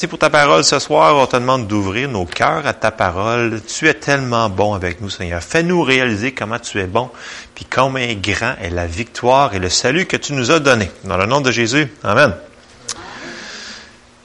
[0.00, 3.60] C'est pour ta parole ce soir, on te demande d'ouvrir nos cœurs à ta parole.
[3.66, 5.42] Tu es tellement bon avec nous, Seigneur.
[5.42, 7.10] Fais-nous réaliser comment tu es bon,
[7.56, 10.88] puis combien grand est la victoire et le salut que tu nous as donné.
[11.02, 11.88] Dans le nom de Jésus.
[12.04, 12.32] Amen.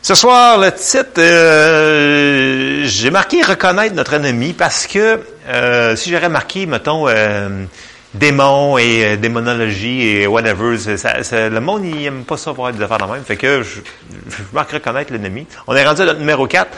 [0.03, 6.29] Ce soir, le titre, euh, j'ai marqué reconnaître notre ennemi parce que euh, si j'aurais
[6.29, 7.65] marqué, mettons, euh,
[8.13, 10.77] démons et euh, démonologie et whatever.
[10.77, 13.23] le monde, il aime pas ça voir des affaires de même.
[13.23, 13.79] Fait que je,
[14.29, 15.47] je marque reconnaître l'ennemi.
[15.67, 16.69] On est rendu à notre numéro 4.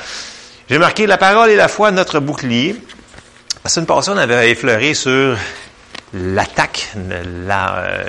[0.70, 2.76] J'ai marqué la parole et la foi, notre bouclier.
[3.64, 5.38] La semaine passée, on avait effleuré sur
[6.14, 6.92] l'attaque,
[7.48, 8.04] la, euh,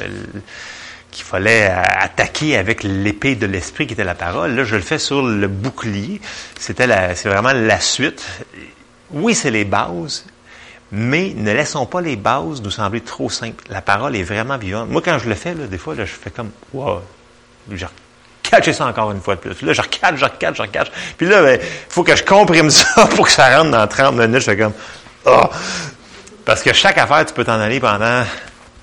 [1.11, 4.55] qu'il fallait attaquer avec l'épée de l'esprit qui était la parole.
[4.55, 6.21] Là, je le fais sur le bouclier.
[6.59, 8.25] C'était la, c'est vraiment la suite.
[9.11, 10.27] Oui, c'est les bases,
[10.93, 13.65] mais ne laissons pas les bases nous sembler trop simples.
[13.69, 14.89] La parole est vraiment vivante.
[14.89, 17.01] Moi, quand je le fais, là, des fois, là, je fais comme, wow,
[17.71, 17.87] je
[18.43, 19.67] catcher ça encore une fois de plus.
[19.67, 20.93] là, je recatche, je recatche, je recatche.
[21.17, 24.15] Puis là, il ben, faut que je comprime ça pour que ça rentre dans 30
[24.15, 24.41] minutes.
[24.41, 24.73] Je fais comme,
[25.25, 25.45] oh.
[26.45, 28.25] Parce que chaque affaire, tu peux t'en aller pendant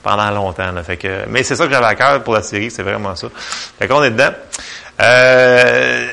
[0.03, 0.71] pendant longtemps.
[0.71, 0.83] Là.
[0.83, 3.29] Fait que, mais c'est ça que j'avais à cœur pour la série, c'est vraiment ça.
[3.79, 4.33] Fait qu'on est dedans.
[4.99, 6.07] Euh,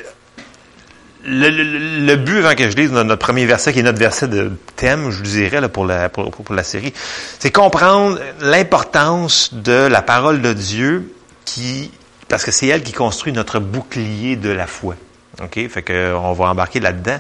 [1.25, 5.11] le, but, avant que je lise notre, premier verset, qui est notre verset de thème,
[5.11, 6.93] je dirais là, pour, la, pour, pour la série,
[7.39, 11.13] c'est comprendre l'importance de la parole de Dieu
[11.45, 11.91] qui,
[12.29, 14.95] parce que c'est elle qui construit notre bouclier de la foi.
[15.43, 15.69] OK?
[15.69, 17.19] Fait que on va embarquer là-dedans.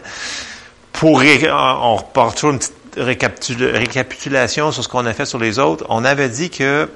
[0.92, 5.84] Pour, on reporte toujours une petite récapitulation sur ce qu'on a fait sur les autres.
[5.88, 6.88] On avait dit que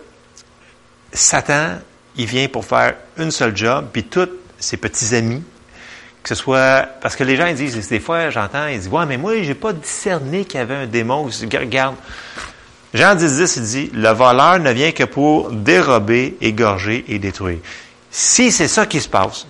[1.12, 1.78] Satan,
[2.16, 5.42] il vient pour faire une seule job, puis tous ses petits amis,
[6.25, 9.06] que ce soit parce que les gens ils disent des fois j'entends ils disent ouais
[9.06, 11.25] mais moi j'ai pas discerné qu'il y avait un démon.
[11.25, 11.94] Regarde.
[12.92, 17.58] Jean 10, 10 il dit le voleur ne vient que pour dérober égorger et détruire.
[18.11, 19.47] Si c'est ça qui se passe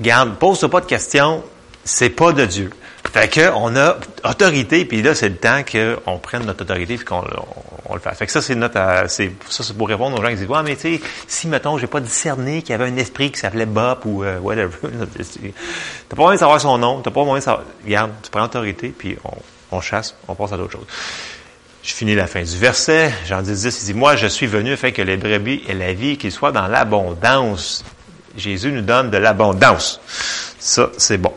[0.00, 1.42] garde pose pas de questions
[1.86, 2.70] c'est pas de Dieu.
[3.12, 6.98] Fait que on a autorité, puis là, c'est le temps qu'on prenne notre autorité et
[6.98, 7.22] qu'on
[7.88, 8.18] on, le fasse.
[8.18, 10.62] Fait que ça, c'est notre euh, ça, c'est pour répondre aux gens qui disent Ouais,
[10.64, 13.66] mais tu sais, si mettons, j'ai pas discerné qu'il y avait un esprit qui s'appelait
[13.66, 14.76] Bob ou euh, whatever.
[16.08, 17.64] T'as pas moyen de savoir son nom, t'as pas moyen de savoir.
[17.84, 20.86] Regarde, tu prends l'autorité, puis on, on chasse, on passe à d'autres choses.
[21.82, 23.12] Je finis la fin du verset.
[23.26, 25.92] Jean 10, 10, il dit, moi, je suis venu afin que les brebis aient la
[25.92, 27.84] vie, qu'ils soient dans l'abondance.
[28.36, 30.00] Jésus nous donne de l'abondance.
[30.58, 31.32] Ça, c'est bon.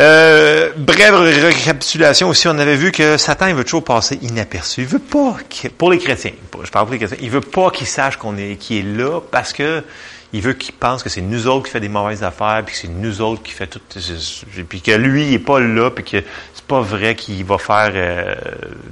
[0.00, 4.82] Euh, brève récapitulation aussi, on avait vu que Satan il veut toujours passer inaperçu.
[4.82, 5.36] Il veut pas
[5.78, 6.32] pour les chrétiens,
[6.64, 9.20] je parle pour les chrétiens, il veut pas qu'ils sachent qu'on est qui est là
[9.30, 9.84] parce que
[10.32, 12.80] il veut qu'ils pensent que c'est nous autres qui fait des mauvaises affaires, puis que
[12.80, 13.80] c'est nous autres qui fait tout,
[14.68, 17.92] puis que lui il est pas là, puis que c'est pas vrai qu'il va faire
[17.94, 18.34] euh,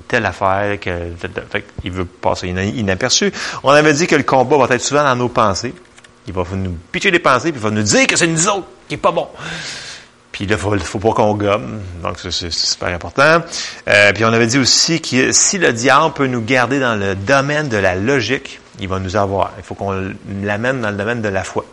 [0.06, 0.90] telle affaire, que
[1.50, 3.32] fait, il veut passer inaperçu.
[3.64, 5.74] On avait dit que le combat va être souvent dans nos pensées.
[6.28, 8.68] Il va nous pitcher des pensées, puis il va nous dire que c'est nous autres
[8.86, 9.26] qui est pas bon.
[10.32, 11.80] Puis là, il faut, pas qu'on gomme.
[12.02, 13.42] Donc, c'est super important.
[13.86, 17.14] Euh, puis on avait dit aussi que si le diable peut nous garder dans le
[17.14, 19.52] domaine de la logique, il va nous avoir.
[19.58, 21.66] Il faut qu'on l'amène dans le domaine de la foi.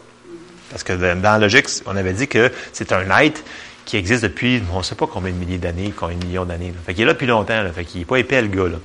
[0.71, 3.43] Parce que dans la logique, on avait dit que c'est un être
[3.85, 6.73] qui existe depuis, on ne sait pas combien de milliers d'années, combien de millions d'années.
[6.85, 7.63] Fait qu'il est là depuis longtemps.
[7.63, 7.71] Là.
[7.71, 8.67] Fait qu'il n'est pas épais, le gars.
[8.67, 8.77] Là.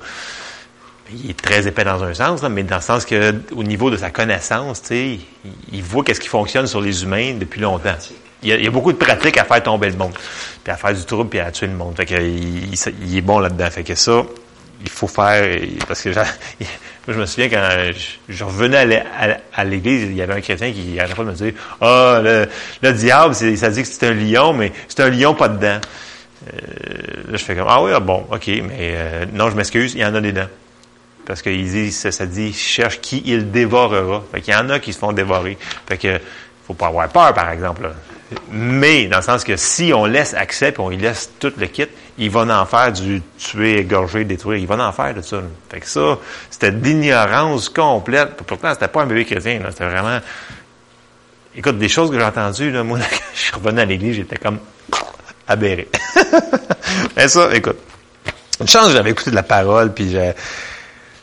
[1.13, 3.97] Il est très épais dans un sens, mais dans le sens que au niveau de
[3.97, 5.19] sa connaissance, il,
[5.71, 7.97] il voit qu'est-ce qui fonctionne sur les humains depuis longtemps
[8.43, 10.13] il y, a, beaucoup de pratiques à faire tomber le monde,
[10.63, 11.95] puis à faire du trouble, puis à tuer le monde.
[11.95, 13.69] Fait que, il, est bon là-dedans.
[13.71, 14.23] Fait que ça,
[14.81, 16.23] il faut faire, parce que moi,
[17.07, 17.67] je me souviens quand
[18.29, 19.03] je, revenais
[19.53, 22.21] à l'église, il y avait un chrétien qui arrêtait pas de me dire, ah,
[22.81, 25.79] le, diable, ça dit que c'est un lion, mais c'est un lion pas dedans.
[26.47, 26.57] Euh,
[27.29, 30.01] là, je fais comme, ah oui, ah bon, ok, mais euh, non, je m'excuse, il
[30.01, 30.49] y en a des dents.
[31.25, 34.23] Parce qu'il dit, ça, ça dit, cherche qui il dévorera.
[34.31, 35.57] Fait qu'il y en a qui se font dévorer.
[35.87, 36.19] Fait que,
[36.67, 37.89] faut pas avoir peur, par exemple.
[38.49, 41.67] Mais, dans le sens que si on laisse accès et on y laisse tout le
[41.67, 41.87] kit,
[42.17, 44.57] il va en faire du tuer, égorger, détruire.
[44.57, 45.41] Il va en faire de ça.
[45.69, 46.17] Fait que ça,
[46.49, 48.35] c'était d'ignorance complète.
[48.47, 49.61] Pourtant, c'était pas un bébé chrétien.
[49.69, 50.19] C'était vraiment...
[51.55, 54.37] Écoute, des choses que j'ai entendues, là, moi, quand je suis revenu à l'église, j'étais
[54.37, 54.59] comme
[55.47, 55.87] aberré.
[57.15, 57.77] Mais ça, écoute,
[58.59, 60.33] une chance, j'avais écouté de la parole, puis j'ai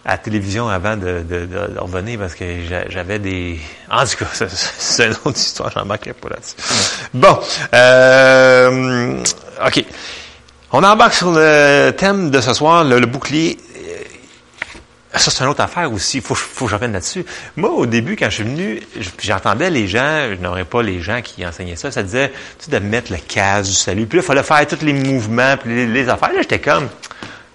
[0.05, 2.45] à la télévision avant de, de, de, revenir parce que
[2.89, 3.61] j'avais des...
[3.91, 6.57] En tout cas, c'est une autre histoire, j'en manquais pas là-dessus.
[7.15, 7.39] Bon,
[7.75, 9.23] euh,
[9.65, 9.85] OK.
[10.73, 13.59] On embarque sur le thème de ce soir, le, bouclier.
[15.15, 16.17] Ça, c'est une autre affaire aussi.
[16.17, 17.25] Il faut, faut que je revienne là-dessus.
[17.57, 18.83] Moi, au début, quand je suis venu,
[19.21, 22.71] j'entendais les gens, je n'aurais pas les gens qui enseignaient ça, ça disait tu sais,
[22.71, 24.07] de mettre le casque du salut.
[24.07, 26.33] Puis là, il fallait faire tous les mouvements, puis les, les affaires.
[26.33, 26.89] Là, j'étais comme...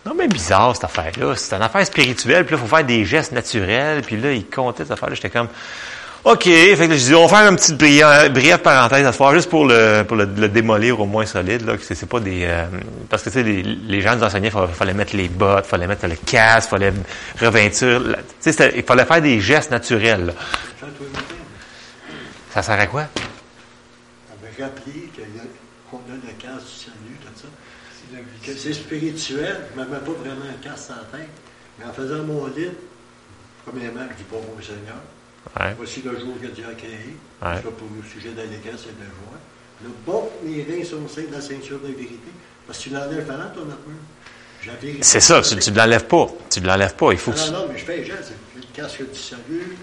[0.07, 1.35] Non, mais bizarre, cette affaire-là.
[1.35, 4.45] C'est une affaire spirituelle, puis là, il faut faire des gestes naturels, puis là, il
[4.45, 5.15] comptait cette affaire-là.
[5.15, 5.49] J'étais comme,
[6.23, 9.33] OK, fait que je dis, on va faire une petite brève, parenthèse à ce soir,
[9.33, 12.67] juste pour le, pour le, démolir au moins solide, là, que c'est pas des, euh,
[13.09, 15.69] parce que, tu sais, les, les gens nous enseignaient, il fallait, mettre les bottes, il
[15.69, 16.93] fallait mettre le casque, il fallait
[17.41, 18.01] revêtir,
[18.41, 20.33] tu sais, il fallait faire des gestes naturels,
[22.53, 23.01] Ça sert à quoi?
[23.01, 25.11] À me rappeler
[25.91, 27.47] qu'on a le casque du salut, tout
[28.53, 28.59] ça.
[28.59, 31.29] c'est spirituel, je ne me mets pas vraiment un casque en tête,
[31.79, 32.71] mais en faisant mon lit,
[33.65, 35.01] premièrement, je dis pas mon Seigneur,
[35.77, 37.15] Voici le jour que Dieu a créé.
[37.41, 37.61] Ouais.
[37.61, 39.37] pour le sujet d'allégresse et de joie.
[39.83, 42.31] Le bon, mes reins sont sains de la ceinture de vérité.
[42.65, 44.01] Parce que tu l'enlèves pendant ton armure.
[45.01, 46.27] C'est ça, tu ne l'enlèves pas.
[46.49, 47.11] Tu ne l'enlèves pas.
[47.11, 48.33] Il faut non, non, non, mais je fais un geste.
[48.55, 49.77] Le casque du salut,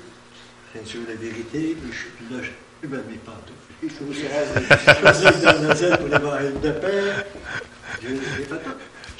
[0.74, 2.42] ceinture de vérité, puis là,
[2.84, 3.54] je mets mes pantoufles.
[3.82, 3.90] Les
[5.68, 7.12] chaussettes pour les barils de paix.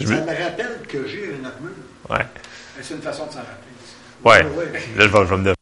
[0.00, 1.70] Ça me rappelle que j'ai une armure.
[2.10, 2.26] Ouais.
[2.80, 3.74] C'est une façon de s'en rappeler.
[4.24, 4.44] Ouais.
[4.56, 4.72] ouais.
[4.96, 5.54] Là, je vais, je vais me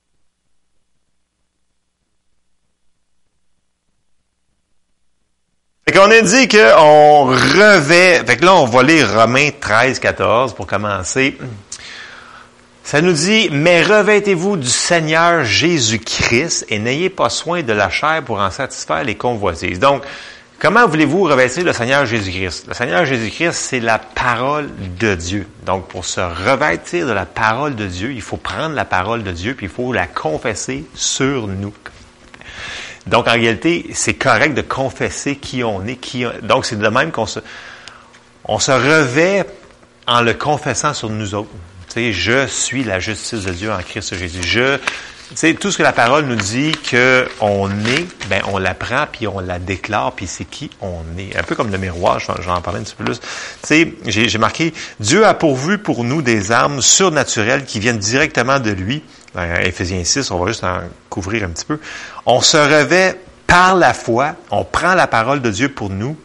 [5.85, 10.55] Fait qu'on a dit qu'on revêt, fait que là, on va lire Romains 13, 14
[10.55, 11.37] pour commencer.
[12.93, 18.23] Ça nous dit, mais revêtez-vous du Seigneur Jésus-Christ et n'ayez pas soin de la chair
[18.23, 19.81] pour en satisfaire les convoitises.
[19.81, 20.03] Donc,
[20.59, 22.67] comment voulez-vous revêtir le Seigneur Jésus-Christ?
[22.69, 24.69] Le Seigneur Jésus-Christ, c'est la parole
[24.99, 25.49] de Dieu.
[25.65, 29.33] Donc, pour se revêtir de la parole de Dieu, il faut prendre la parole de
[29.33, 31.73] Dieu puis il faut la confesser sur nous.
[33.07, 35.99] Donc, en réalité, c'est correct de confesser qui on est.
[36.43, 37.41] Donc, c'est de même qu'on se,
[38.45, 39.47] on se revêt
[40.07, 41.49] en le confessant sur nous autres.
[41.93, 44.43] Sais, je suis la justice de Dieu en Christ Jésus.
[44.43, 44.79] Je,
[45.35, 49.29] sais, tout ce que la parole nous dit qu'on est, ben on la prend puis
[49.29, 51.37] on la déclare puis c'est qui on est.
[51.37, 53.21] Un peu comme le miroir, j'en parlais un petit peu plus.
[53.21, 53.27] Tu
[53.63, 58.71] sais, j'ai marqué Dieu a pourvu pour nous des armes surnaturelles qui viennent directement de
[58.71, 59.03] lui
[59.35, 60.79] dans Éphésiens 6, on va juste en
[61.11, 61.79] couvrir un petit peu.
[62.25, 66.17] On se revêt par la foi, on prend la parole de Dieu pour nous,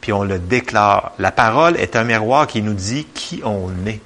[0.00, 1.10] puis on le déclare.
[1.18, 4.00] La parole est un miroir qui nous dit qui on est.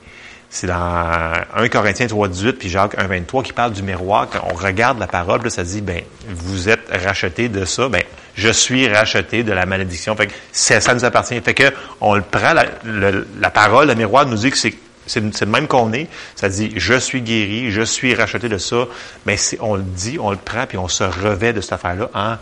[0.54, 4.28] C'est dans 1 Corinthiens 3, 18 puis Jacques 1, 23 qui parle du miroir.
[4.30, 8.02] Quand on regarde la parole, ça dit, ben, vous êtes racheté de ça, ben,
[8.34, 10.14] je suis racheté de la malédiction.
[10.14, 11.40] Fait que ça, nous appartient.
[11.40, 11.72] Fait que
[12.02, 16.06] on le prend, la, parole, le miroir nous dit que c'est le même qu'on est.
[16.36, 18.84] Ça dit, je suis guéri, je suis racheté de ça.
[19.24, 22.36] Mais on le dit, on le prend, puis on se revêt de cette affaire-là en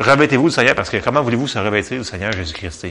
[0.00, 2.88] revêtez-vous du Seigneur, parce que comment voulez-vous se revêtir du Seigneur Jésus-Christ?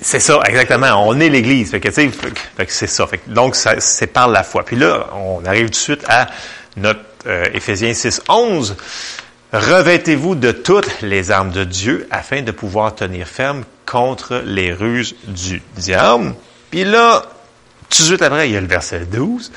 [0.00, 1.06] C'est ça, exactement.
[1.06, 1.70] On est l'Église.
[1.70, 3.08] Fait que, c'est ça.
[3.28, 4.64] donc, c'est par la foi.
[4.64, 6.28] Puis là, on arrive tout de suite à
[6.76, 8.76] notre euh, Éphésiens 6, 11.
[9.52, 15.14] Revêtez-vous de toutes les armes de Dieu afin de pouvoir tenir ferme contre les ruses
[15.26, 16.34] du diable.
[16.70, 17.22] Puis là,
[17.90, 19.52] tout de suite après, il y a le verset 12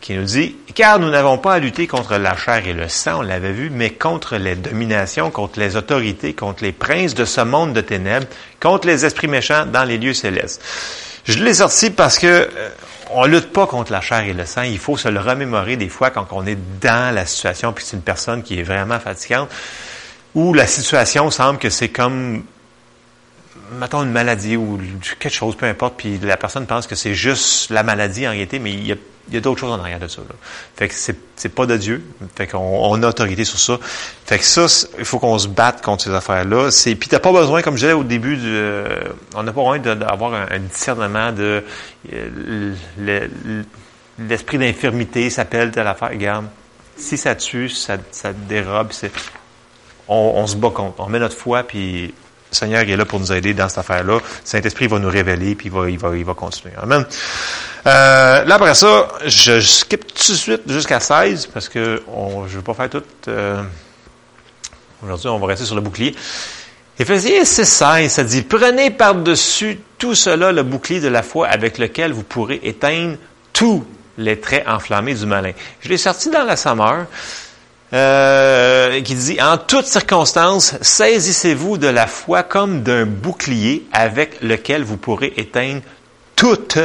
[0.00, 3.18] qui nous dit, car nous n'avons pas à lutter contre la chair et le sang,
[3.18, 7.40] on l'avait vu, mais contre les dominations, contre les autorités, contre les princes de ce
[7.40, 8.26] monde de ténèbres,
[8.60, 10.60] contre les esprits méchants dans les lieux célestes.
[11.24, 12.68] Je l'ai sorti parce que euh,
[13.10, 14.62] on lutte pas contre la chair et le sang.
[14.62, 17.96] Il faut se le remémorer des fois quand on est dans la situation, puis c'est
[17.96, 19.48] une personne qui est vraiment fatigante,
[20.34, 22.44] où la situation semble que c'est comme,
[23.78, 24.78] mettons, une maladie ou
[25.18, 28.58] quelque chose, peu importe, puis la personne pense que c'est juste la maladie en réalité,
[28.58, 30.22] mais il y a d'autres choses en arrière de ça.
[30.22, 30.34] Là.
[30.76, 32.04] Fait que c'est, pas de Dieu.
[32.34, 33.78] Fait qu'on on a autorité sur ça.
[34.26, 34.66] Fait que ça,
[34.98, 36.70] il faut qu'on se batte contre ces affaires-là.
[36.70, 39.78] C'est, puis t'as pas besoin, comme je disais au début, euh, on n'a pas besoin
[39.78, 41.64] d'avoir un, discernement de
[42.12, 43.24] euh,
[44.18, 46.10] l'esprit d'infirmité s'appelle telle affaire.
[46.10, 46.46] Regarde,
[46.96, 49.12] si ça tue, ça, ça dérobe, c'est,
[50.08, 51.00] on, on se bat contre.
[51.00, 52.12] On met notre foi, puis
[52.52, 54.18] le Seigneur est là pour nous aider dans cette affaire-là.
[54.44, 56.74] Saint-Esprit va nous révéler, puis il va, il va, il va continuer.
[56.80, 57.04] Amen.
[57.86, 62.56] Euh, là, après ça, je, skip tout de suite jusqu'à 16, parce que je ne
[62.56, 63.02] veux pas faire tout...
[63.28, 63.62] Euh,
[65.02, 66.14] aujourd'hui, on va rester sur le bouclier.
[66.98, 71.78] Éphésiens 6, 16, ça dit, prenez par-dessus tout cela le bouclier de la foi avec
[71.78, 73.16] lequel vous pourrez éteindre
[73.54, 73.82] tous
[74.18, 75.52] les traits enflammés du malin.
[75.80, 77.06] Je l'ai sorti dans la Sommeur.
[77.94, 84.82] Euh, qui dit, en toutes circonstances, saisissez-vous de la foi comme d'un bouclier avec lequel
[84.82, 85.82] vous pourrez éteindre
[86.34, 86.78] toutes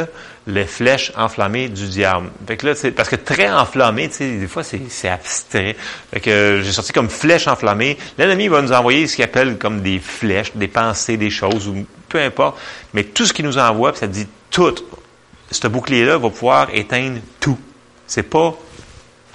[0.48, 2.30] les flèches enflammées du diable.
[2.46, 5.78] Fait que là, parce que très enflammé, des fois, c'est abstrait.
[6.14, 7.98] Fait que j'ai sorti comme flèche enflammée.
[8.18, 11.86] L'ennemi va nous envoyer ce qu'il appelle comme des flèches, des pensées, des choses, ou
[12.10, 12.58] peu importe.
[12.94, 14.76] Mais tout ce qu'il nous envoie, ça dit tout.
[15.52, 17.58] Ce bouclier-là va pouvoir éteindre tout.
[18.08, 18.58] C'est pas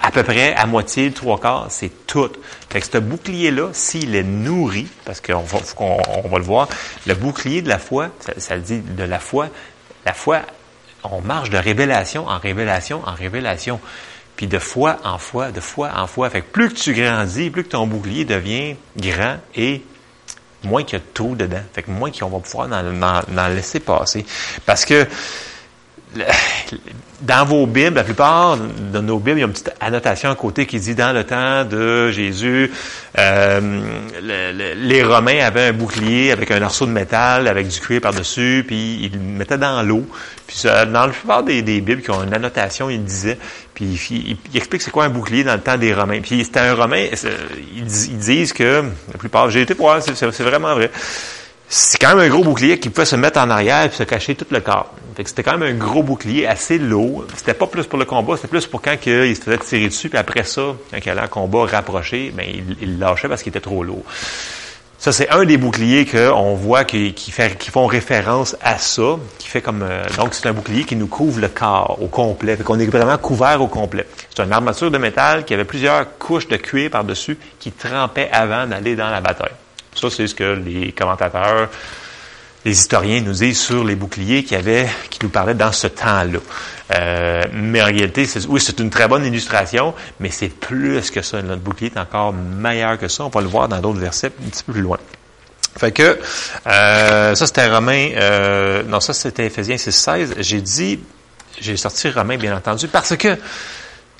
[0.03, 2.29] à peu près à moitié, trois quarts, c'est tout.
[2.69, 6.67] Fait que ce bouclier-là, s'il est nourri, parce qu'on va, on, va le voir,
[7.07, 9.47] le bouclier de la foi, ça, ça dit de la foi,
[10.05, 10.41] la foi
[11.03, 13.79] on marche de révélation en révélation en révélation.
[14.35, 16.29] Puis de fois en fois, de fois en fois.
[16.29, 19.83] Fait que plus que tu grandis, plus que ton bouclier devient grand et
[20.63, 21.61] moins qu'il y a de trous dedans.
[21.73, 24.25] Fait que moins qu'on va pouvoir en, laisser passer.
[24.65, 25.07] Parce que
[27.21, 30.35] dans vos Bibles, la plupart de nos Bibles, il y a une petite annotation à
[30.35, 32.71] côté qui dit dans le temps de Jésus,
[33.17, 33.81] euh,
[34.75, 38.99] les Romains avaient un bouclier avec un arceau de métal, avec du cuir par-dessus, puis
[39.03, 40.05] ils le mettaient dans l'eau.
[40.45, 43.37] Puis ça, dans la plupart des, Bibles qui ont une annotation, il disait,
[43.73, 46.19] puis il, explique c'est quoi un bouclier dans le temps des Romains.
[46.21, 47.07] Puis c'était un Romain,
[47.75, 50.91] ils, disent que, la plupart, j'ai été voir, c'est vraiment vrai
[51.75, 54.35] c'est quand même un gros bouclier qui pouvait se mettre en arrière et se cacher
[54.35, 54.93] tout le corps.
[55.25, 57.25] c'était quand même un gros bouclier assez lourd.
[57.35, 60.09] C'était pas plus pour le combat, c'était plus pour quand il se faisait tirer dessus,
[60.09, 60.61] puis après ça,
[60.91, 62.45] quand il allait en combat rapproché, ben,
[62.79, 64.03] il, lâchait parce qu'il était trop lourd.
[64.99, 69.61] Ça, c'est un des boucliers qu'on voit qui, fait, font référence à ça, qui fait
[69.61, 72.55] comme euh, donc c'est un bouclier qui nous couvre le corps au complet.
[72.55, 74.05] Fait qu'on est vraiment couvert au complet.
[74.29, 78.67] C'est une armature de métal qui avait plusieurs couches de cuir par-dessus qui trempaient avant
[78.67, 79.53] d'aller dans la bataille.
[79.95, 81.69] Ça, c'est ce que les commentateurs,
[82.65, 86.39] les historiens nous disent sur les boucliers qui avaient, qui nous parlaient dans ce temps-là.
[86.95, 91.41] Euh, mais en réalité, oui, c'est une très bonne illustration, mais c'est plus que ça.
[91.41, 93.25] Notre bouclier est encore meilleur que ça.
[93.25, 94.97] On va le voir dans d'autres versets un petit peu plus loin.
[95.77, 96.19] Fait que
[96.67, 100.35] euh, ça c'était Romain, euh, non ça c'était Ephésiens 6.16.
[100.39, 100.99] J'ai dit,
[101.59, 103.37] j'ai sorti Romain bien entendu parce que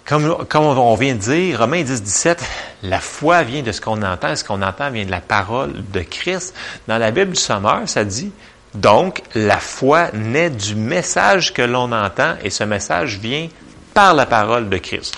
[0.05, 2.43] comme, on vient de dire, Romains 10, 17,
[2.83, 6.01] la foi vient de ce qu'on entend, ce qu'on entend vient de la parole de
[6.01, 6.53] Christ.
[6.87, 8.31] Dans la Bible du Sommeur, ça dit,
[8.75, 13.47] donc, la foi naît du message que l'on entend et ce message vient
[13.93, 15.15] par la parole de Christ.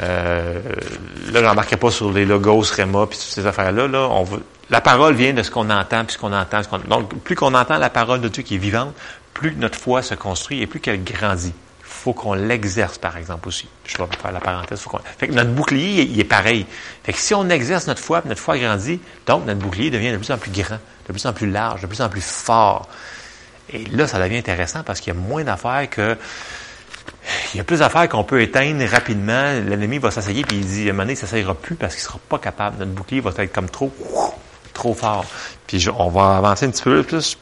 [0.00, 0.58] Euh,
[1.30, 3.86] là, je n'embarquerai pas sur les logos, Réma, puis toutes ces affaires-là.
[4.70, 6.62] La parole vient de ce qu'on entend, puis ce qu'on entend.
[6.88, 8.94] donc, plus qu'on entend la parole de Dieu qui est vivante,
[9.34, 11.52] plus notre foi se construit et plus qu'elle grandit
[12.02, 13.68] faut qu'on l'exerce, par exemple, aussi.
[13.84, 14.84] Je vais faire la parenthèse.
[15.18, 16.66] Fait que notre bouclier, il est pareil.
[17.04, 20.16] Fait que si on exerce notre foi, notre foi grandit, donc notre bouclier devient de
[20.16, 22.88] plus en plus grand, de plus en plus large, de plus en plus fort.
[23.72, 26.16] Et là, ça devient intéressant parce qu'il y a moins d'affaires que...
[27.54, 29.52] Il y a plus d'affaires qu'on peut éteindre rapidement.
[29.64, 32.02] L'ennemi va s'asseyer puis il dit, à un moment donné, ça ne plus parce qu'il
[32.02, 32.78] ne sera pas capable.
[32.78, 33.92] Notre bouclier va être comme trop,
[34.74, 35.24] trop fort.
[35.68, 37.38] Puis on va avancer un petit peu plus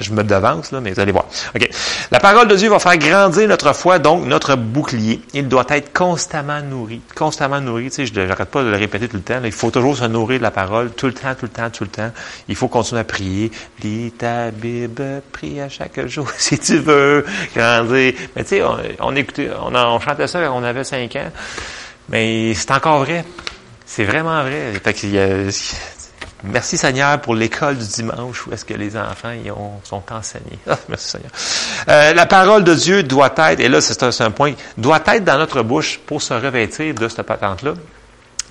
[0.00, 1.26] je me devance, là, mais vous allez voir.
[1.54, 1.68] OK.
[2.10, 5.20] La parole de Dieu va faire grandir notre foi, donc notre bouclier.
[5.34, 7.00] Il doit être constamment nourri.
[7.14, 7.90] Constamment nourri.
[7.90, 9.40] Tu sais, je n'arrête pas de le répéter tout le temps.
[9.44, 11.84] Il faut toujours se nourrir de la parole, tout le temps, tout le temps, tout
[11.84, 12.10] le temps.
[12.48, 13.50] Il faut continuer à prier.
[13.82, 18.14] Lis ta Bible, prie à chaque jour si tu veux grandir.
[18.34, 18.62] Mais tu sais,
[19.00, 21.30] on, écoutait, on, chantait ça quand on avait cinq ans.
[22.08, 23.24] Mais c'est encore vrai.
[23.84, 24.72] C'est vraiment vrai.
[24.82, 25.50] Fait a,
[26.42, 30.58] Merci Seigneur pour l'école du dimanche où est-ce que les enfants y ont, sont enseignés.
[30.68, 31.30] Ah, merci Seigneur.
[31.88, 35.24] Euh, la parole de Dieu doit être, et là c'est un, un, point, doit être
[35.24, 37.74] dans notre bouche pour se revêtir de cette patente-là.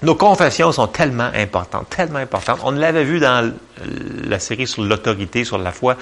[0.01, 2.59] Nos confessions sont tellement importantes, tellement importantes.
[2.63, 3.53] On l'avait vu dans
[4.23, 5.97] la série sur l'autorité, sur la foi.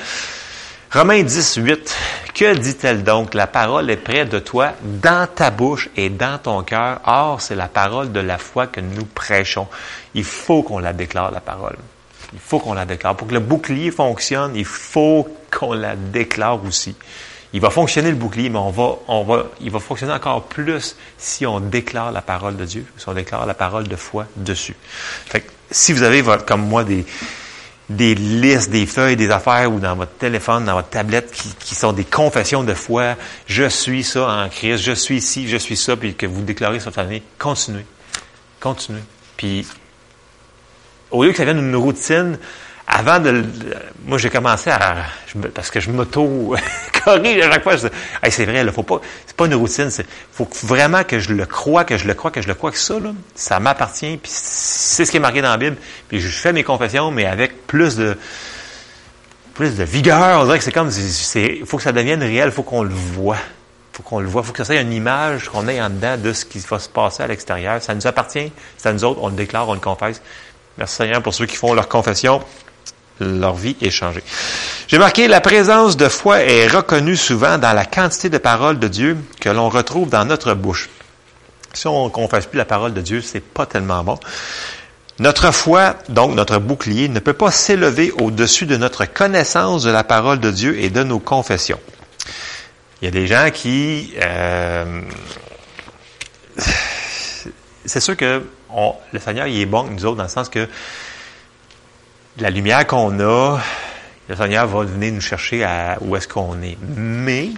[0.90, 1.98] Romains 10, 8.
[2.34, 3.34] Que dit-elle donc?
[3.34, 7.02] La parole est près de toi, dans ta bouche et dans ton cœur.
[7.06, 9.68] Or, c'est la parole de la foi que nous prêchons.
[10.14, 11.76] Il faut qu'on la déclare, la parole.
[12.32, 13.18] Il faut qu'on la déclare.
[13.18, 16.96] Pour que le bouclier fonctionne, il faut qu'on la déclare aussi.
[17.52, 20.96] Il va fonctionner le bouclier, mais on va, on va, il va fonctionner encore plus
[21.18, 24.76] si on déclare la parole de Dieu, si on déclare la parole de foi dessus.
[25.26, 27.06] Fait que, si vous avez, comme moi, des,
[27.90, 31.94] des listes, des feuilles, des affaires ou dans votre téléphone, dans votre tablette qui, sont
[31.94, 33.16] des confessions de foi.
[33.46, 36.80] Je suis ça en Christ, je suis ici, je suis ça, puis que vous déclarez
[36.80, 37.86] cette année, continuez.
[38.60, 39.04] Continuez.
[39.38, 39.66] Puis,
[41.12, 42.38] au lieu que ça vienne une routine,
[42.98, 43.46] avant de,
[44.06, 44.96] moi j'ai commencé à,
[45.54, 46.56] parce que je m'auto
[47.04, 47.76] corrige à chaque fois.
[47.76, 47.94] Je dis,
[48.32, 51.46] c'est vrai, là, faut pas, c'est pas une routine, c'est, faut vraiment que je le
[51.46, 54.32] crois, que je le crois, que je le crois que ça, là, ça m'appartient, puis
[54.34, 55.78] c'est ce qui est marqué dans la Bible.
[56.10, 58.18] Puis je fais mes confessions, mais avec plus de,
[59.54, 60.42] plus de vigueur.
[60.42, 63.38] On dirait que c'est comme, c'est, faut que ça devienne réel, faut qu'on le voit.
[63.94, 66.34] Faut qu'on le voit, faut que ça soit une image qu'on ait en dedans de
[66.34, 67.82] ce qui va se passer à l'extérieur.
[67.82, 70.22] Ça nous appartient, c'est à nous autres, on le déclare, on le confesse.
[70.80, 72.42] Merci Seigneur pour ceux qui font leur confession
[73.20, 74.24] leur vie est changée.
[74.88, 78.88] J'ai marqué, la présence de foi est reconnue souvent dans la quantité de paroles de
[78.88, 80.90] Dieu que l'on retrouve dans notre bouche.
[81.74, 84.20] Si on ne confesse plus la parole de Dieu, c'est pas tellement bon.
[85.20, 90.04] Notre foi, donc notre bouclier, ne peut pas s'élever au-dessus de notre connaissance de la
[90.04, 91.80] parole de Dieu et de nos confessions.
[93.02, 94.14] Il y a des gens qui...
[94.22, 95.02] Euh,
[97.86, 98.44] c'est sûr que
[99.14, 100.68] le Seigneur, il est bon nous autres, dans le sens que
[102.40, 103.60] la lumière qu'on a,
[104.30, 106.78] le Seigneur va venir nous chercher à où est-ce qu'on est.
[106.96, 107.50] Mais,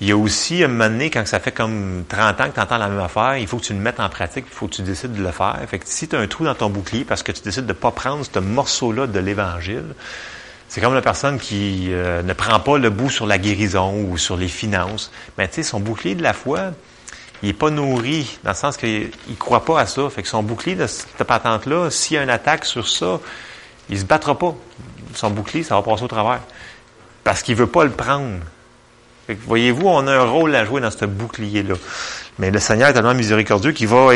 [0.00, 2.60] il y a aussi un moment donné, quand ça fait comme 30 ans que tu
[2.60, 4.74] entends la même affaire, il faut que tu le mettes en pratique, il faut que
[4.74, 5.58] tu décides de le faire.
[5.68, 7.72] Fait que si tu as un trou dans ton bouclier parce que tu décides de
[7.72, 9.94] ne pas prendre ce morceau-là de l'Évangile,
[10.68, 14.18] c'est comme la personne qui euh, ne prend pas le bout sur la guérison ou
[14.18, 15.10] sur les finances.
[15.36, 16.72] Mais tu sais, son bouclier de la foi,
[17.42, 20.08] il est pas nourri, dans le sens qu'il ne croit pas à ça.
[20.10, 23.18] Fait que son bouclier de cette patente-là, s'il y a une attaque sur ça,
[23.90, 24.54] il se battra pas.
[25.14, 26.40] Son bouclier, ça va passer au travers.
[27.24, 28.40] Parce qu'il veut pas le prendre.
[29.28, 31.74] Voyez-vous, on a un rôle à jouer dans ce bouclier-là.
[32.38, 34.10] Mais le Seigneur est tellement miséricordieux qu'il va,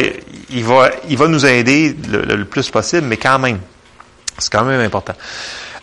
[0.51, 3.59] il va, il va nous aider le, plus possible, mais quand même.
[4.39, 5.15] C'est quand même important.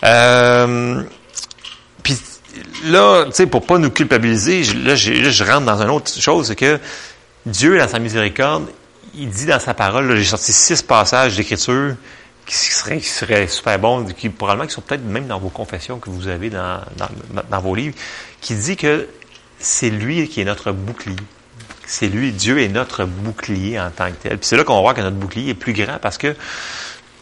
[0.04, 1.04] Euh,
[2.02, 2.18] puis
[2.86, 6.56] là, tu sais, pour pas nous culpabiliser, là, je rentre dans une autre chose, c'est
[6.56, 6.80] que
[7.46, 8.66] Dieu, dans sa miséricorde,
[9.16, 11.96] il dit dans sa parole, j'ai sorti six passages d'écriture
[12.50, 16.28] qui seraient super bons, qui probablement qui sont peut-être même dans vos confessions que vous
[16.28, 16.80] avez dans,
[17.50, 17.96] dans, vos livres,
[18.42, 19.08] qui dit que
[19.60, 21.16] c'est lui qui est notre bouclier.
[21.86, 24.38] C'est lui, Dieu est notre bouclier en tant que tel.
[24.38, 26.36] Puis c'est là qu'on va voir que notre bouclier est plus grand parce que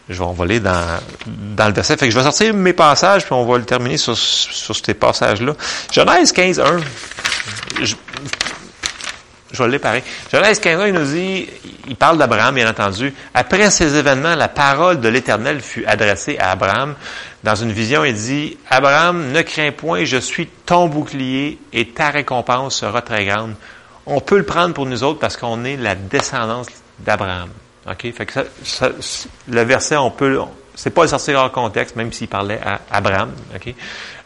[0.08, 1.98] je vais envoler dans, dans le verset.
[1.98, 4.94] Fait que je vais sortir mes passages, puis on va le terminer sur, sur ces
[4.94, 5.52] passages-là.
[5.92, 6.80] Genèse 15, 1.
[7.82, 7.94] Je,
[9.50, 10.02] je vais pareil.
[10.30, 11.48] Genèse 15, 1, il nous dit,
[11.88, 13.14] il parle d'Abraham, bien entendu.
[13.32, 16.94] Après ces événements, la parole de l'Éternel fut adressée à Abraham.
[17.44, 22.10] Dans une vision, il dit, Abraham, ne crains point, je suis ton bouclier et ta
[22.10, 23.54] récompense sera très grande.
[24.06, 26.66] On peut le prendre pour nous autres parce qu'on est la descendance
[26.98, 27.48] d'Abraham.
[27.96, 28.32] Fait que
[28.64, 28.90] ça,
[29.48, 30.40] le verset, on peut,
[30.78, 33.32] c'est pas le sortir hors contexte, même s'il parlait à Abraham.
[33.52, 33.74] OK?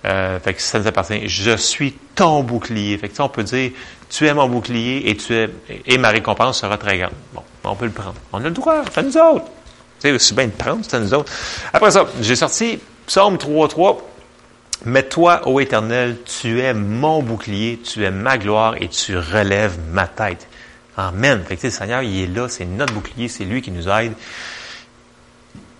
[0.04, 1.26] Euh, fait que ça nous appartient.
[1.26, 2.99] Je suis ton bouclier.
[2.99, 3.71] Fait que on peut dire,
[4.11, 5.49] tu es mon bouclier et tu es,
[5.87, 7.14] et ma récompense sera très grande.
[7.32, 8.16] Bon, on peut le prendre.
[8.35, 9.47] On a le droit, c'est à nous autres.
[9.47, 11.32] Tu sais, aussi bien de prendre, c'est à nous autres.
[11.73, 14.00] Après ça, j'ai sorti Psaume 3.3.
[14.85, 19.78] Mais toi, ô Éternel, tu es mon bouclier, tu es ma gloire et tu relèves
[19.90, 20.47] ma tête.
[20.99, 21.42] Amen.
[21.49, 24.12] Fait que, le Seigneur, il est là, c'est notre bouclier, c'est lui qui nous aide.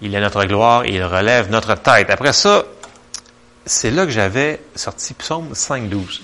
[0.03, 2.11] Il est notre gloire il relève notre tête.
[2.11, 2.65] Après ça,
[3.65, 6.21] c'est là que j'avais sorti Psaume 5.12.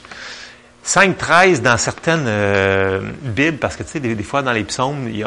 [0.88, 5.26] 5.13 dans certaines euh, Bibles, parce que tu sais, des, fois dans les psaumes, euh,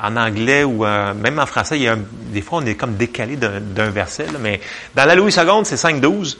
[0.00, 1.90] en anglais ou euh, même en français, il y
[2.32, 4.60] des fois on est comme décalé d'un verset, mais
[4.94, 6.36] dans la Louis II, c'est 5.12.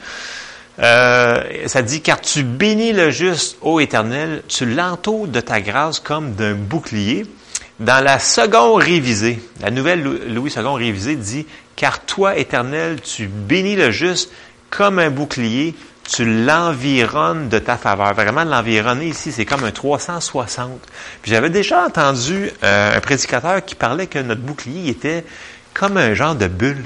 [0.79, 6.35] ça dit, car tu bénis le juste, ô Éternel, tu l'entoures de ta grâce comme
[6.35, 7.27] d'un bouclier.
[7.81, 13.77] Dans la seconde révisée, la nouvelle Louis II révisée dit, car toi, Éternel, tu bénis
[13.77, 14.33] le juste
[14.69, 15.77] comme un bouclier,
[16.11, 18.15] tu l'environnes de ta faveur.
[18.15, 20.81] Vraiment, l'environner ici, c'est comme un 360.
[21.23, 25.25] Puis j'avais déjà entendu euh, un prédicateur qui parlait que notre bouclier était
[25.73, 26.83] comme un genre de bulle.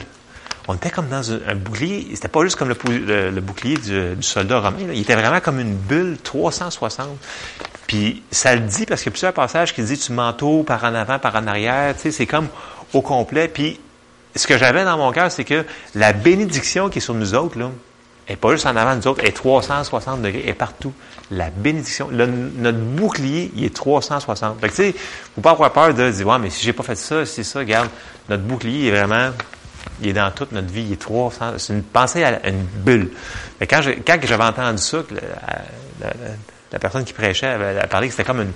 [0.68, 4.78] On était comme dans un, bouclier, c'était pas juste comme le, bouclier du, soldat romain,
[4.92, 7.08] il était vraiment comme une bulle 360.
[7.86, 10.84] Puis ça le dit parce qu'il y a plusieurs passages qui disent tu m'entoures par
[10.84, 12.48] en avant, par en arrière, tu sais, c'est comme
[12.92, 13.48] au complet.
[13.48, 13.80] Puis
[14.36, 17.58] ce que j'avais dans mon cœur, c'est que la bénédiction qui est sur nous autres,
[17.58, 17.70] là,
[18.28, 20.92] et pas juste en avant nous autres, est 360 degrés, est partout.
[21.30, 24.60] La bénédiction, notre bouclier, il est 360.
[24.60, 24.94] Fait que, tu sais,
[25.34, 27.58] faut pas avoir peur de dire, ouais, mais si j'ai pas fait ça, c'est ça,
[27.58, 27.88] regarde,
[28.28, 29.32] notre bouclier est vraiment,
[30.00, 33.10] il est dans toute notre vie, il est 300, c'est une pensée à une bulle.
[33.60, 34.98] Mais quand quand j'avais entendu ça,
[36.72, 38.52] la, personne qui prêchait, elle, parlé que c'était comme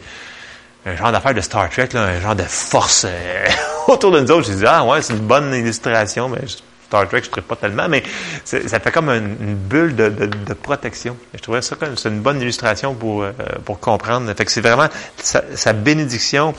[0.87, 3.47] un genre d'affaire de Star Trek, un genre de force euh,
[3.89, 4.47] autour de nous autres.
[4.47, 6.41] J'ai dit, ah ouais, c'est une bonne illustration, mais
[6.87, 8.05] Star Trek, je ne pas tellement, mais
[8.45, 11.17] ça fait comme une, bulle de, protection.
[11.35, 13.33] Je trouvais ça comme c'est une bonne illustration pour, euh,
[13.65, 14.33] pour comprendre.
[14.35, 16.55] Fait c'est vraiment sa, bénédiction,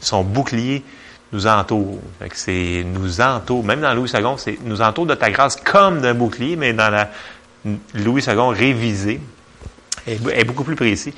[0.00, 0.84] son bouclier
[1.32, 1.98] nous entoure.
[2.32, 3.64] C'est nous entoure.
[3.64, 6.90] Même dans Louis II, c'est nous entoure de ta grâce comme d'un bouclier, mais dans
[6.90, 7.10] la
[7.94, 9.20] Louis II révisé,
[10.06, 11.12] est, est beaucoup plus précis.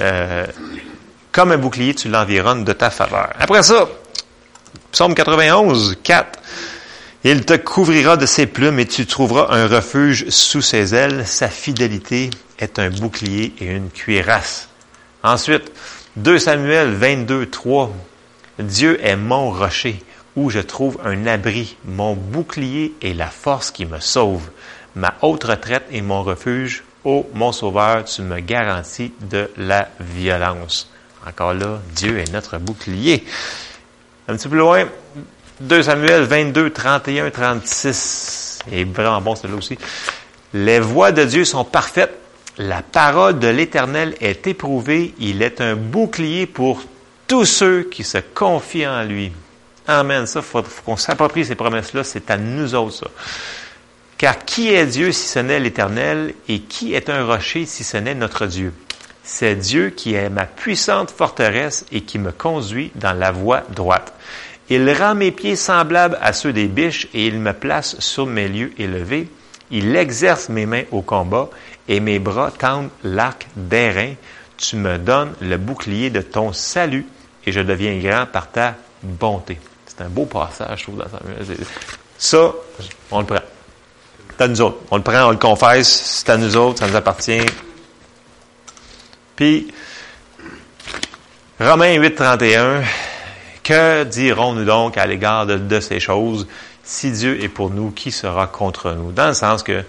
[0.00, 0.46] Euh,
[1.32, 3.30] comme un bouclier, tu l'environnes de ta faveur.
[3.38, 3.86] Après ça,
[4.92, 6.38] Psaume 91, 4.
[7.24, 11.26] Il te couvrira de ses plumes et tu trouveras un refuge sous ses ailes.
[11.26, 14.68] Sa fidélité est un bouclier et une cuirasse.
[15.22, 15.72] Ensuite,
[16.16, 17.92] 2 Samuel 22, 3.
[18.58, 20.02] Dieu est mon rocher
[20.34, 24.48] où je trouve un abri, mon bouclier et la force qui me sauve,
[24.94, 26.84] ma haute retraite et mon refuge.
[27.04, 30.90] Ô mon sauveur, tu me garantis de la violence.
[31.26, 33.24] Encore là, Dieu est notre bouclier.
[34.28, 34.84] Un petit peu loin,
[35.60, 38.58] 2 Samuel 22, 31, 36.
[38.72, 39.78] Et vraiment bon celui-là aussi.
[40.52, 42.18] Les voies de Dieu sont parfaites.
[42.58, 45.14] La parole de l'Éternel est éprouvée.
[45.18, 46.82] Il est un bouclier pour
[47.26, 49.32] tous ceux qui se confient en lui.
[49.86, 50.26] Amen.
[50.26, 52.04] Ça, faut, faut qu'on s'approprie ces promesses-là.
[52.04, 53.06] C'est à nous autres, ça.
[54.18, 57.98] Car qui est Dieu si ce n'est l'Éternel, et qui est un rocher si ce
[57.98, 58.72] n'est notre Dieu?
[59.22, 64.14] C'est Dieu qui est ma puissante forteresse et qui me conduit dans la voie droite.
[64.68, 68.48] Il rend mes pieds semblables à ceux des biches et il me place sur mes
[68.48, 69.28] lieux élevés.
[69.70, 71.50] Il exerce mes mains au combat
[71.88, 74.14] et mes bras tendent l'arc d'airain.
[74.56, 77.04] Tu me donnes le bouclier de ton salut
[77.46, 79.58] et je deviens grand par ta bonté.
[79.86, 81.04] C'est un beau passage, je trouve, dans
[82.18, 82.52] ça.
[83.10, 83.40] on le prend.
[84.36, 84.78] C'est à nous autres.
[84.90, 87.46] On le prend, on le confesse, c'est à nous autres, ça nous appartient.
[89.36, 89.72] Puis,
[91.60, 92.82] Romains 8, 31,
[93.62, 96.46] que dirons-nous donc à l'égard de, ces choses?
[96.82, 99.12] Si Dieu est pour nous, qui sera contre nous?
[99.12, 99.84] Dans le sens que,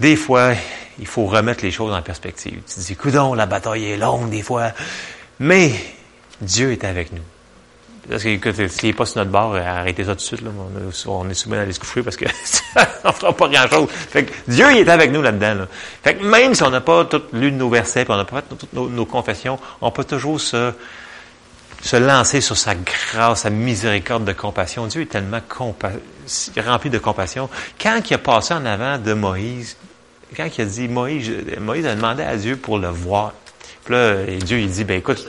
[0.00, 0.52] des fois,
[0.98, 2.60] il faut remettre les choses en perspective.
[2.66, 4.70] Tu te dis, coudon, la bataille est longue des fois,
[5.38, 5.72] mais
[6.40, 7.22] Dieu est avec nous.
[8.08, 10.42] Parce que, s'il n'est pas sur notre bord, arrêtez ça tout de suite.
[11.06, 12.26] On, est souvent à aller se coucher parce que
[13.04, 13.88] on fera pas grand-chose.
[13.90, 15.54] Fait que Dieu, il est avec nous là-dedans.
[15.54, 15.68] Là.
[16.02, 18.42] Fait que même si on n'a pas tout lu nos versets, puis on n'a pas
[18.42, 20.72] fait toutes nos, confessions, on peut toujours se,
[21.80, 24.86] se lancer sur sa grâce, sa miséricorde de compassion.
[24.86, 25.40] Dieu est tellement
[26.58, 27.48] rempli de compassion.
[27.80, 29.78] Quand il a passé en avant de Moïse,
[30.36, 33.32] quand il a dit, Moïse, Moïse a demandé à Dieu pour le voir.
[33.84, 35.26] Puis là, Dieu, il dit, ben écoute,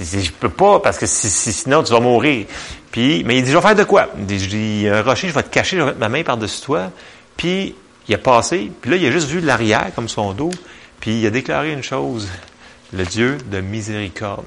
[0.00, 2.46] il dit, je peux pas, parce que sinon tu vas mourir.
[2.90, 4.08] Puis, mais il dit, je vais faire de quoi?
[4.18, 6.08] Il dit, il y a un rocher, je vais te cacher, je vais mettre ma
[6.08, 6.90] main par-dessus toi.
[7.36, 7.74] Puis,
[8.08, 10.50] il a passé, puis là, il a juste vu l'arrière, comme son dos,
[11.00, 12.28] puis il a déclaré une chose,
[12.92, 14.46] le Dieu de miséricorde,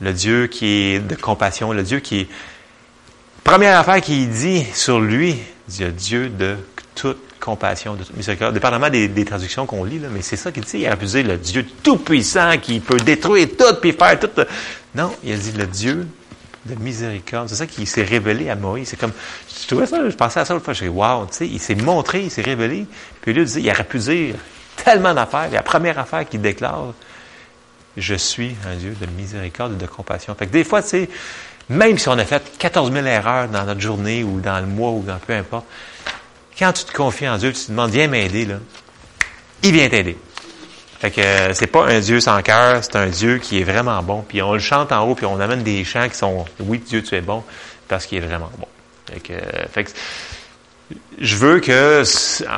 [0.00, 2.28] le Dieu qui est de compassion, le Dieu qui est...
[3.42, 6.56] Première affaire qu'il dit sur lui, il dit, Dieu de
[6.94, 10.80] toute compassion, de miséricorde, dépendamment des, traductions qu'on lit, là, mais c'est ça qu'il dit.
[10.80, 14.28] Il a abusé le Dieu tout-puissant qui peut détruire tout puis faire tout.
[14.94, 16.06] Non, il a dit le Dieu
[16.66, 17.48] de miséricorde.
[17.48, 18.88] C'est ça qui s'est révélé à Moïse.
[18.88, 19.12] C'est comme,
[19.48, 21.58] je trouvais ça, je pensais à ça l'autre fois, je dis, wow, tu sais, il
[21.58, 22.86] s'est montré, il s'est révélé.
[23.22, 24.34] Puis lui, il, dit, il aurait pu dire
[24.84, 25.48] tellement d'affaires.
[25.50, 26.92] La première affaire qu'il déclare,
[27.96, 30.34] je suis un Dieu de miséricorde et de compassion.
[30.34, 31.08] Fait que des fois, tu sais,
[31.70, 34.90] même si on a fait 14 000 erreurs dans notre journée ou dans le mois
[34.90, 35.64] ou dans peu importe,
[36.58, 38.56] quand tu te confies en Dieu, tu te demandes, viens m'aider, là.
[39.62, 40.16] Il vient t'aider.
[40.98, 44.02] Fait que euh, c'est pas un Dieu sans cœur, c'est un Dieu qui est vraiment
[44.02, 44.24] bon.
[44.26, 47.02] Puis on le chante en haut, puis on amène des chants qui sont Oui, Dieu,
[47.02, 47.44] tu es bon,
[47.86, 48.66] parce qu'il est vraiment bon.
[49.06, 49.84] Fait que, euh,
[51.20, 52.02] je veux que,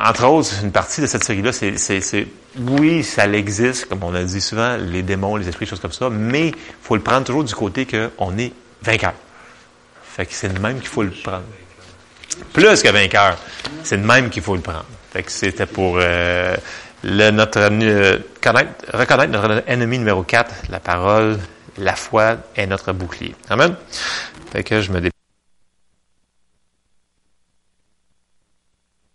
[0.08, 2.26] entre autres, une partie de cette série-là, c'est, c'est,
[2.58, 6.08] oui, ça existe, comme on a dit souvent, les démons, les esprits, choses comme ça,
[6.10, 9.14] mais il faut le prendre toujours du côté qu'on est vainqueur.
[10.02, 11.44] Fait que c'est le même qu'il faut le prendre.
[12.52, 13.36] Plus que vainqueur.
[13.82, 14.86] C'est de même qu'il faut le prendre.
[15.12, 16.56] Fait que c'était pour euh,
[17.02, 18.18] le, notre, euh,
[18.92, 21.38] reconnaître notre ennemi numéro 4, la parole,
[21.78, 23.34] la foi est notre bouclier.
[23.48, 23.74] Amen.
[24.52, 25.00] Fait que je me